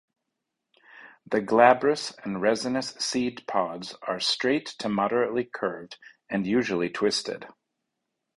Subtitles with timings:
[1.27, 7.45] The glabrous and resinous seed pods are straight to moderately curved and usually twisted.